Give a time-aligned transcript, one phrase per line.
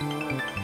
[0.00, 0.63] Música